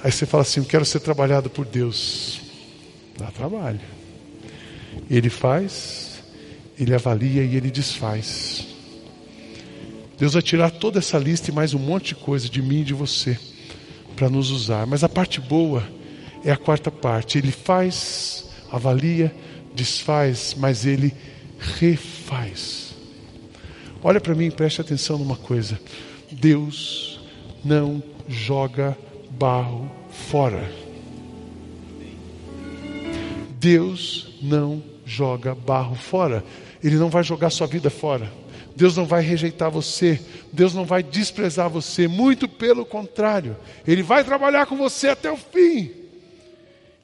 [0.02, 2.40] Aí você fala assim: Eu quero ser trabalhado por Deus.
[3.18, 3.82] Dá trabalho.
[5.10, 6.24] Ele faz,
[6.80, 8.66] ele avalia e ele desfaz.
[10.18, 12.86] Deus vai tirar toda essa lista e mais um monte de coisa de mim e
[12.86, 13.38] de você
[14.16, 14.88] para nos usar.
[14.88, 15.84] Mas a parte boa
[16.44, 17.38] é a quarta parte.
[17.38, 19.36] Ele faz, avalia,
[19.76, 21.14] desfaz, mas ele
[21.60, 22.96] refaz.
[24.04, 25.80] Olha para mim preste atenção numa coisa:
[26.32, 27.20] Deus
[27.64, 28.98] não joga
[29.32, 30.70] barro fora.
[33.60, 36.44] Deus não joga barro fora.
[36.84, 38.32] Ele não vai jogar sua vida fora.
[38.76, 40.22] Deus não vai rejeitar você.
[40.54, 42.08] Deus não vai desprezar você.
[42.08, 43.58] Muito pelo contrário.
[43.88, 45.92] Ele vai trabalhar com você até o fim.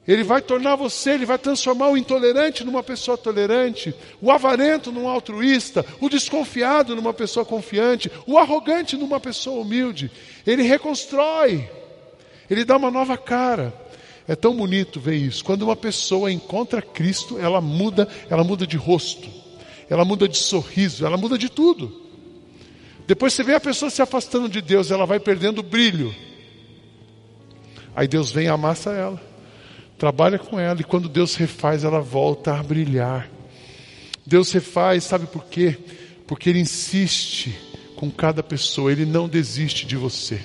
[0.06, 5.08] Ele vai tornar você, ele vai transformar o intolerante numa pessoa tolerante, o avarento num
[5.08, 10.10] altruísta, o desconfiado numa pessoa confiante, o arrogante numa pessoa humilde.
[10.46, 11.68] Ele reconstrói,
[12.50, 13.72] ele dá uma nova cara.
[14.26, 15.44] É tão bonito ver isso.
[15.44, 19.28] Quando uma pessoa encontra Cristo, ela muda, ela muda de rosto,
[19.88, 22.04] ela muda de sorriso, ela muda de tudo.
[23.06, 26.14] Depois você vê a pessoa se afastando de Deus, ela vai perdendo o brilho.
[27.94, 29.20] Aí Deus vem e amassa ela,
[29.98, 33.28] trabalha com ela, e quando Deus refaz, ela volta a brilhar.
[34.26, 35.76] Deus refaz, sabe por quê?
[36.26, 37.54] Porque Ele insiste
[37.96, 40.40] com cada pessoa, Ele não desiste de você.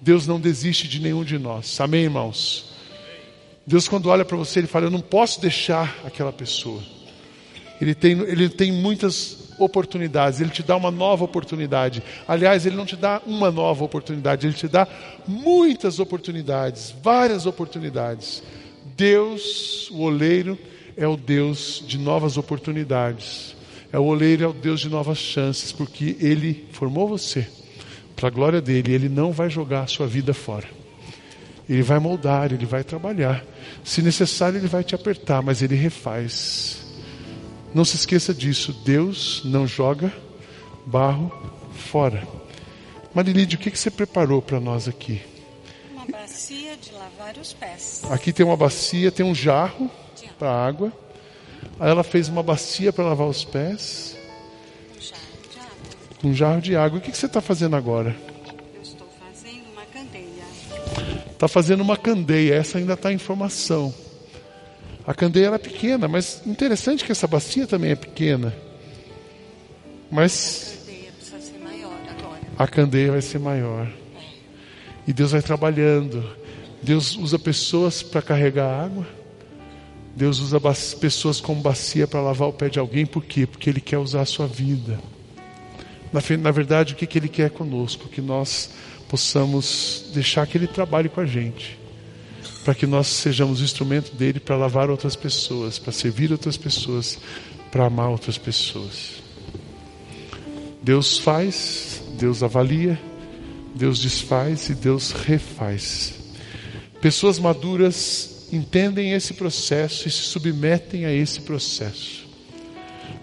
[0.00, 1.80] Deus não desiste de nenhum de nós.
[1.80, 2.72] Amém, irmãos?
[3.66, 6.80] Deus, quando olha para você, Ele fala: Eu não posso deixar aquela pessoa.
[7.80, 12.02] Ele tem, ele tem muitas oportunidades, Ele te dá uma nova oportunidade.
[12.26, 14.86] Aliás, Ele não te dá uma nova oportunidade, Ele te dá
[15.26, 18.42] muitas oportunidades, várias oportunidades.
[18.96, 20.58] Deus, o oleiro,
[20.96, 23.54] é o Deus de novas oportunidades.
[23.92, 27.46] É o oleiro, é o Deus de novas chances, porque Ele formou você
[28.16, 28.92] para a glória dele.
[28.92, 30.66] Ele não vai jogar a sua vida fora.
[31.68, 33.44] Ele vai moldar, ele vai trabalhar.
[33.84, 36.78] Se necessário, ele vai te apertar, mas ele refaz.
[37.74, 38.72] Não se esqueça disso.
[38.84, 40.12] Deus não joga
[40.86, 41.30] barro
[41.72, 42.26] fora.
[43.12, 45.20] Marilide, o que, você preparou para nós aqui?
[48.10, 49.90] Aqui tem uma bacia, tem um jarro
[50.38, 50.92] para água.
[51.80, 54.16] Aí ela fez uma bacia para lavar os pés,
[56.24, 56.98] Um jarro de água.
[56.98, 58.16] O que, que você está fazendo agora?
[58.74, 60.44] Eu estou fazendo uma candeia.
[61.30, 63.94] Está fazendo uma candeia, essa ainda está em formação.
[65.06, 68.52] A candeia era pequena, mas interessante que essa bacia também é pequena.
[70.10, 72.40] Mas A candeia precisa ser maior agora.
[72.58, 73.88] a candeia vai ser maior.
[75.06, 76.24] E Deus vai trabalhando.
[76.82, 79.06] Deus usa pessoas para carregar água.
[80.14, 80.58] Deus usa
[80.98, 83.04] pessoas como bacia para lavar o pé de alguém.
[83.04, 83.46] Por quê?
[83.46, 84.98] Porque Ele quer usar a sua vida.
[86.12, 88.08] Na, na verdade, o que, que Ele quer conosco?
[88.08, 88.70] Que nós
[89.08, 91.78] possamos deixar que Ele trabalhe com a gente.
[92.64, 97.18] Para que nós sejamos o instrumento dele para lavar outras pessoas, para servir outras pessoas,
[97.70, 99.22] para amar outras pessoas.
[100.82, 102.98] Deus faz, Deus avalia,
[103.74, 106.15] Deus desfaz e Deus refaz.
[107.00, 112.26] Pessoas maduras entendem esse processo e se submetem a esse processo.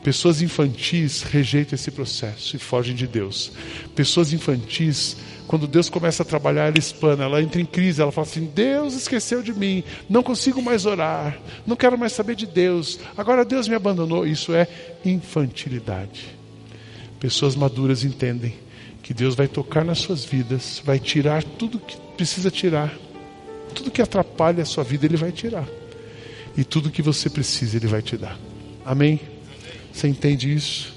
[0.03, 3.53] Pessoas infantis rejeitam esse processo e fogem de Deus.
[3.95, 5.15] Pessoas infantis,
[5.47, 8.95] quando Deus começa a trabalhar, ela espana, ela entra em crise, ela fala assim: Deus
[8.95, 13.67] esqueceu de mim, não consigo mais orar, não quero mais saber de Deus, agora Deus
[13.67, 14.27] me abandonou.
[14.27, 14.67] Isso é
[15.05, 16.37] infantilidade.
[17.17, 18.53] Pessoas maduras entendem
[19.01, 22.93] que Deus vai tocar nas suas vidas, vai tirar tudo que precisa tirar,
[23.73, 25.67] tudo que atrapalha a sua vida, Ele vai tirar,
[26.55, 28.39] e tudo que você precisa, Ele vai te dar.
[28.85, 29.19] Amém?
[29.91, 30.93] Você entende isso?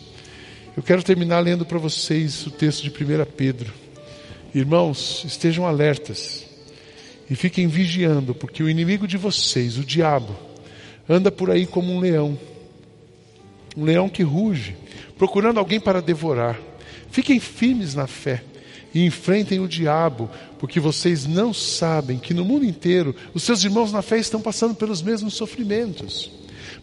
[0.76, 3.72] Eu quero terminar lendo para vocês o texto de 1 Pedro.
[4.54, 6.46] Irmãos, estejam alertas
[7.28, 10.36] e fiquem vigiando, porque o inimigo de vocês, o diabo,
[11.08, 12.38] anda por aí como um leão
[13.76, 14.74] um leão que ruge,
[15.18, 16.58] procurando alguém para devorar.
[17.10, 18.42] Fiquem firmes na fé
[18.96, 23.92] e enfrentem o diabo, porque vocês não sabem que no mundo inteiro os seus irmãos
[23.92, 26.30] na fé estão passando pelos mesmos sofrimentos.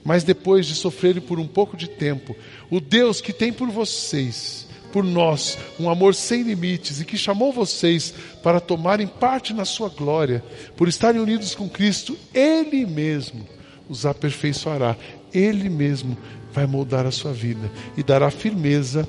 [0.06, 2.36] Mas depois de sofrerem por um pouco de tempo,
[2.70, 7.52] o Deus que tem por vocês, por nós, um amor sem limites e que chamou
[7.52, 10.44] vocês para tomarem parte na sua glória,
[10.78, 13.44] por estarem unidos com Cristo, Ele mesmo
[13.90, 14.96] os aperfeiçoará.
[15.34, 16.16] Ele mesmo
[16.54, 19.08] vai moldar a sua vida e dará firmeza,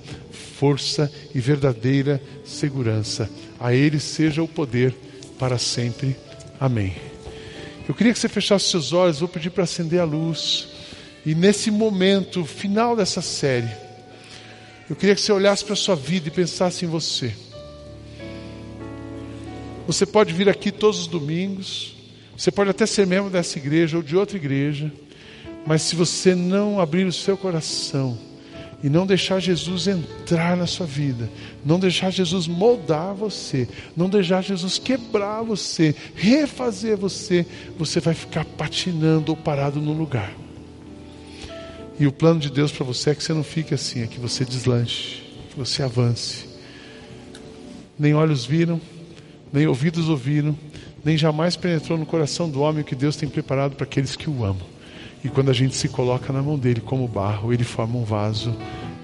[0.58, 3.30] força e verdadeira segurança.
[3.60, 4.94] A Ele seja o poder
[5.38, 6.16] para sempre.
[6.58, 6.94] Amém.
[7.86, 10.68] Eu queria que você fechasse seus olhos, vou pedir para acender a luz.
[11.26, 13.70] E nesse momento final dessa série,
[14.88, 17.32] eu queria que você olhasse para a sua vida e pensasse em você.
[19.86, 21.94] Você pode vir aqui todos os domingos,
[22.36, 24.90] você pode até ser membro dessa igreja ou de outra igreja,
[25.66, 28.18] mas se você não abrir o seu coração
[28.82, 31.30] e não deixar Jesus entrar na sua vida,
[31.64, 37.46] não deixar Jesus moldar você, não deixar Jesus quebrar você, refazer você,
[37.78, 40.34] você vai ficar patinando ou parado no lugar.
[41.98, 44.20] E o plano de Deus para você é que você não fique assim, é que
[44.20, 46.44] você deslanche, que você avance.
[47.98, 48.78] Nem olhos viram,
[49.50, 50.54] nem ouvidos ouviram,
[51.02, 54.28] nem jamais penetrou no coração do homem o que Deus tem preparado para aqueles que
[54.28, 54.73] o amam.
[55.24, 58.54] E quando a gente se coloca na mão dele como barro, ele forma um vaso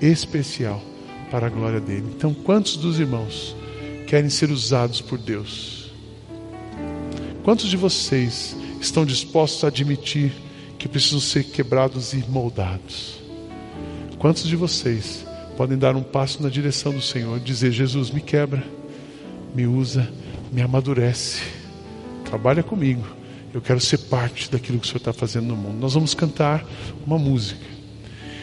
[0.03, 0.81] especial
[1.31, 2.13] para a glória dele.
[2.15, 3.57] Então, quantos dos irmãos
[4.07, 5.91] querem ser usados por Deus?
[7.43, 10.31] Quantos de vocês estão dispostos a admitir
[10.79, 13.19] que precisam ser quebrados e moldados?
[14.19, 15.25] Quantos de vocês
[15.57, 18.63] podem dar um passo na direção do Senhor e dizer: Jesus, me quebra,
[19.55, 20.07] me usa,
[20.53, 21.41] me amadurece,
[22.27, 23.20] trabalha comigo
[23.53, 25.79] Eu quero ser parte daquilo que o Senhor está fazendo no mundo.
[25.79, 26.65] Nós vamos cantar
[27.05, 27.61] uma música.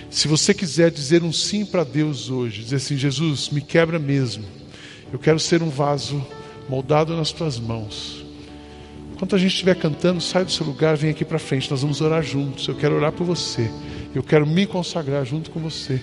[0.10, 4.44] Se você quiser dizer um sim para Deus hoje, dizer assim: Jesus, me quebra mesmo.
[5.12, 6.26] Eu quero ser um vaso
[6.68, 8.26] moldado nas tuas mãos.
[9.14, 11.72] Enquanto a gente estiver cantando, sai do seu lugar, vem aqui para frente.
[11.72, 12.68] Nós vamos orar juntos.
[12.68, 13.72] Eu quero orar por você.
[14.14, 16.02] Eu quero me consagrar junto com você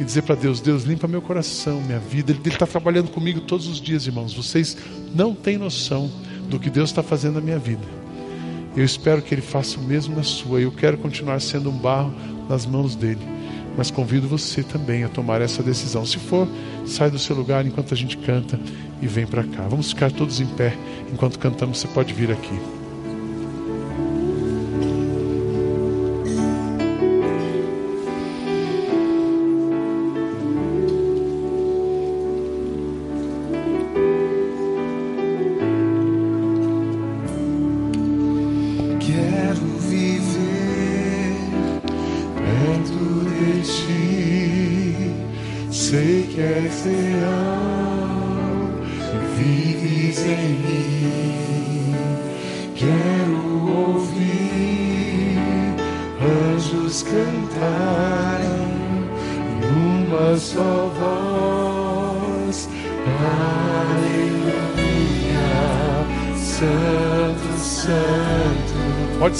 [0.00, 2.32] e dizer para Deus: Deus, limpa meu coração, minha vida.
[2.32, 4.32] Ele está trabalhando comigo todos os dias, irmãos.
[4.32, 4.76] Vocês
[5.14, 6.10] não têm noção
[6.48, 7.97] do que Deus está fazendo na minha vida.
[8.78, 10.60] Eu espero que Ele faça o mesmo na sua.
[10.60, 12.14] Eu quero continuar sendo um barro
[12.48, 13.18] nas mãos dele.
[13.76, 16.06] Mas convido você também a tomar essa decisão.
[16.06, 16.46] Se for,
[16.86, 18.58] sai do seu lugar enquanto a gente canta
[19.02, 19.66] e vem para cá.
[19.66, 20.76] Vamos ficar todos em pé
[21.12, 21.78] enquanto cantamos.
[21.78, 22.77] Você pode vir aqui.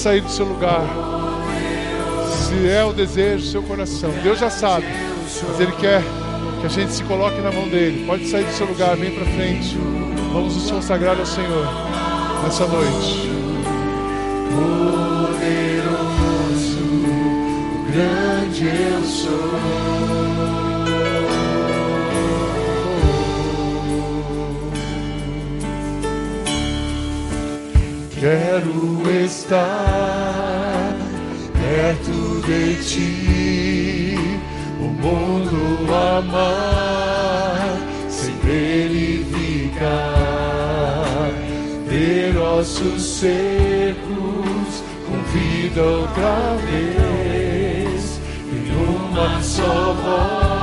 [0.08, 0.86] Sair do seu lugar.
[2.32, 4.10] Se é o desejo do seu coração.
[4.22, 4.86] Deus já sabe.
[4.86, 6.02] Mas Ele quer
[6.60, 8.06] que a gente se coloque na mão dele.
[8.06, 9.76] Pode sair do seu lugar, vem para frente.
[10.32, 11.66] Vamos nos consagrar ao Senhor
[12.42, 13.28] nessa noite.
[15.28, 15.68] Poderoso,
[17.92, 20.07] grande eu sou.
[28.20, 30.92] Quero estar
[31.52, 34.16] perto de ti,
[34.80, 37.78] o mundo amar,
[38.08, 41.30] sempre ele ficar
[41.88, 48.20] ter ossos secos com vida outra vez
[48.52, 50.57] em uma só voz.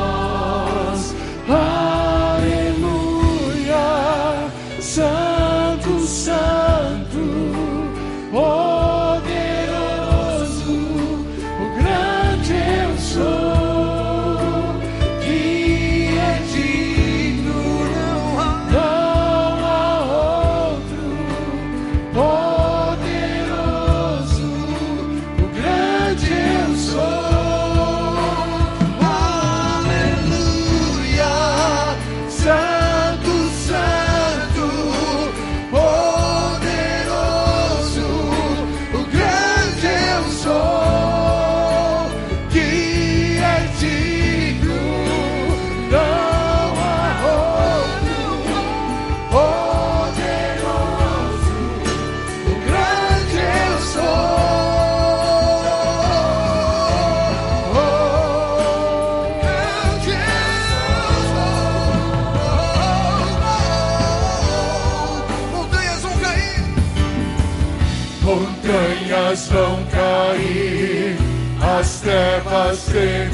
[72.76, 73.25] say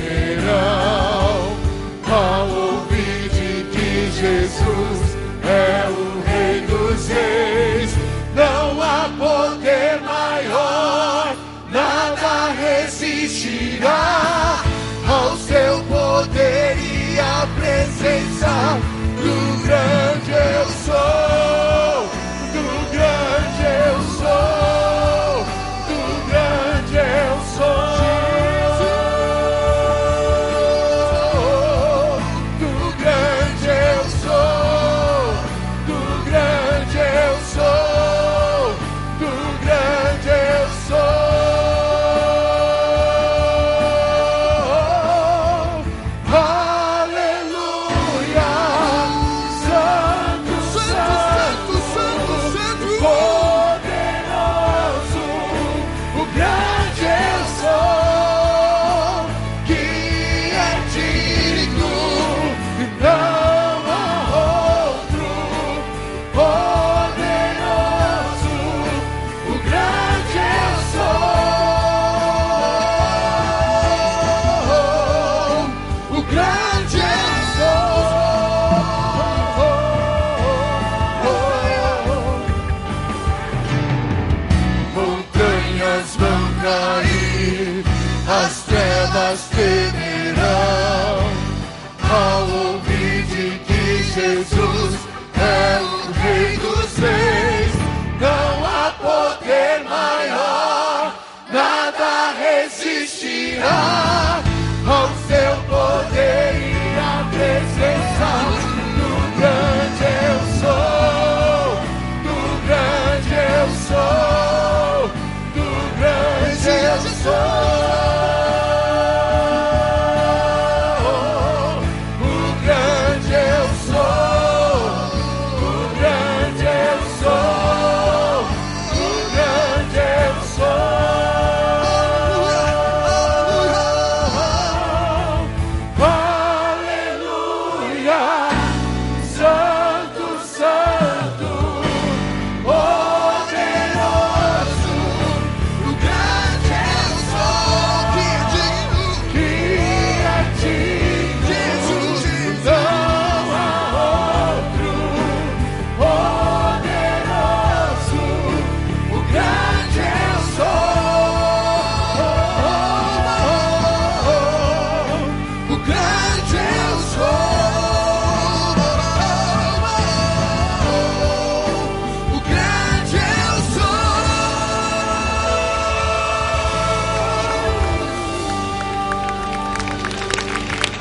[113.91, 115.07] sou,
[115.53, 118.00] do grande eu sou.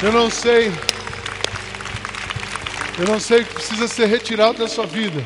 [0.03, 0.73] Eu não sei.
[2.99, 5.23] Eu não sei o que precisa ser retirado da sua vida.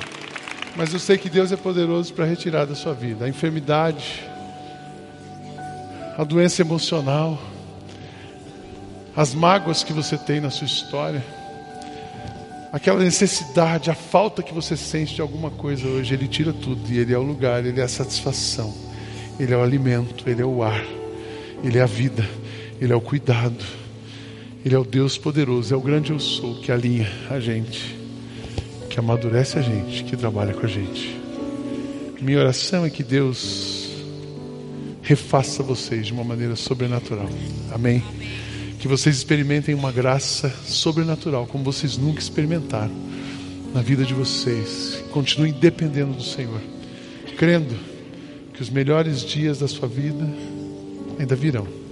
[0.75, 4.25] Mas eu sei que Deus é poderoso para retirar da sua vida a enfermidade,
[6.19, 7.41] a doença emocional,
[9.15, 11.25] as mágoas que você tem na sua história,
[12.73, 16.15] aquela necessidade, a falta que você sente de alguma coisa hoje.
[16.15, 18.75] Ele tira tudo e Ele é o lugar, Ele é a satisfação,
[19.39, 20.85] Ele é o alimento, Ele é o ar,
[21.63, 22.29] Ele é a vida,
[22.81, 23.84] Ele é o cuidado.
[24.65, 27.95] Ele é o Deus poderoso, é o grande eu sou que alinha a gente,
[28.89, 31.21] que amadurece a gente, que trabalha com a gente.
[32.19, 33.91] Minha oração é que Deus
[35.03, 37.29] refaça vocês de uma maneira sobrenatural.
[37.71, 38.03] Amém.
[38.79, 42.95] Que vocês experimentem uma graça sobrenatural, como vocês nunca experimentaram
[43.75, 45.05] na vida de vocês.
[45.11, 46.61] Continuem dependendo do Senhor,
[47.37, 47.77] crendo
[48.55, 50.27] que os melhores dias da sua vida
[51.19, 51.84] ainda virão.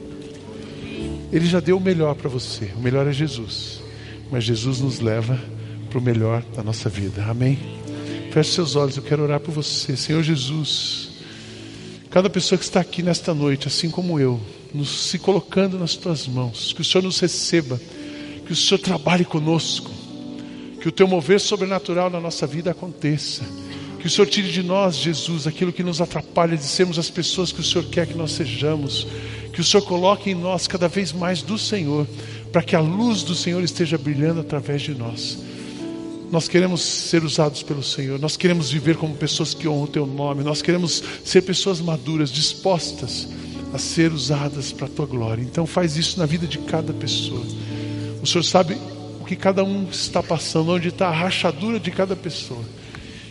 [1.32, 2.70] Ele já deu o melhor para você.
[2.76, 3.80] O melhor é Jesus.
[4.30, 5.40] Mas Jesus nos leva
[5.88, 7.24] para o melhor da nossa vida.
[7.24, 7.58] Amém?
[8.30, 9.96] Feche seus olhos, eu quero orar por você.
[9.96, 11.10] Senhor Jesus,
[12.10, 14.40] cada pessoa que está aqui nesta noite, assim como eu,
[14.72, 17.80] nos se colocando nas tuas mãos, que o Senhor nos receba,
[18.46, 19.90] que o Senhor trabalhe conosco,
[20.80, 23.44] que o teu mover sobrenatural na nossa vida aconteça.
[24.00, 27.52] Que o Senhor tire de nós, Jesus, aquilo que nos atrapalha de sermos as pessoas
[27.52, 29.06] que o Senhor quer que nós sejamos.
[29.52, 32.06] Que o Senhor coloque em nós cada vez mais do Senhor,
[32.50, 35.38] para que a luz do Senhor esteja brilhando através de nós.
[36.30, 40.06] Nós queremos ser usados pelo Senhor, nós queremos viver como pessoas que honram o Teu
[40.06, 43.28] nome, nós queremos ser pessoas maduras, dispostas
[43.74, 45.42] a ser usadas para a Tua glória.
[45.42, 47.42] Então, faz isso na vida de cada pessoa.
[48.22, 48.78] O Senhor sabe
[49.20, 52.62] o que cada um está passando, onde está a rachadura de cada pessoa.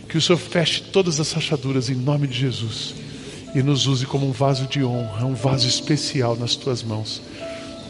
[0.08, 3.01] Que o Senhor feche todas as rachaduras em nome de Jesus
[3.54, 7.22] e nos use como um vaso de honra, um vaso especial nas tuas mãos.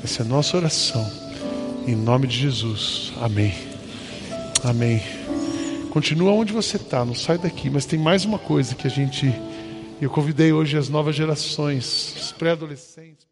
[0.02, 1.08] Essa é a nossa oração.
[1.86, 3.12] Em nome de Jesus.
[3.20, 3.54] Amém.
[4.64, 5.02] Amém.
[5.90, 9.32] Continua onde você está, não sai daqui, mas tem mais uma coisa que a gente.
[10.00, 13.31] Eu convidei hoje as novas gerações, os pré-adolescentes.